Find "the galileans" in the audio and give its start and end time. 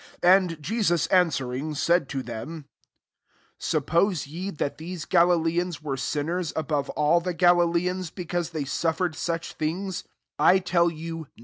7.19-8.09